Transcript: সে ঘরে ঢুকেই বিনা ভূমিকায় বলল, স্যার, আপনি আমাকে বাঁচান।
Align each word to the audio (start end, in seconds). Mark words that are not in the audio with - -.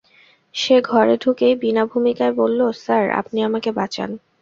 সে 0.55 0.75
ঘরে 0.81 1.15
ঢুকেই 1.17 1.53
বিনা 1.55 1.83
ভূমিকায় 1.85 2.33
বলল, 2.33 2.59
স্যার, 2.75 3.05
আপনি 3.19 3.39
আমাকে 3.43 3.69
বাঁচান। 3.71 4.09